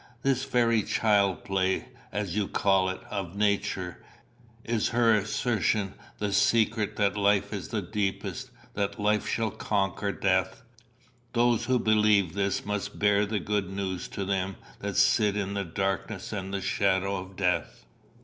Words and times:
This 0.23 0.45
very 0.45 0.81
childplay, 0.81 1.85
as 2.11 2.35
you 2.35 2.47
call 2.47 2.89
it, 2.89 3.03
of 3.11 3.35
Nature, 3.35 4.03
is 4.65 4.87
her 4.89 5.13
assertion 5.13 5.89
of 5.89 5.93
the 6.17 6.33
secret 6.33 6.95
that 6.95 7.15
life 7.15 7.53
is 7.53 7.67
the 7.67 7.83
deepest, 7.83 8.49
that 8.73 8.99
life 8.99 9.27
shall 9.27 9.51
conquer 9.51 10.11
death. 10.11 10.63
Those 11.33 11.65
who 11.65 11.77
believe 11.77 12.33
this 12.33 12.65
must 12.65 12.97
bear 12.97 13.27
the 13.27 13.39
good 13.39 13.69
news 13.69 14.07
to 14.07 14.25
them 14.25 14.55
that 14.79 14.97
sit 14.97 15.37
in 15.37 15.53
darkness 15.75 16.33
and 16.33 16.51
the 16.51 16.61
shadow 16.61 17.17
of 17.17 17.35
death. 17.35 17.85